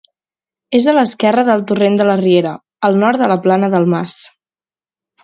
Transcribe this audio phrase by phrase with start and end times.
[0.77, 2.55] És a l'esquerra del torrent de la Riera,
[2.89, 4.17] al nord de la Plana del Mas.